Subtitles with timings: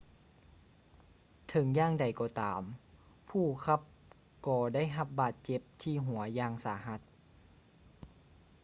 [1.49, 2.61] ເຖິງຢ່າງໃດກໍຕາມ
[3.29, 3.81] ຜູ້ຂັບ
[4.47, 6.99] ກໍໄດ້ຮັບບາດເຈັບທີ່ຫົວຢ່າງສາຫັດ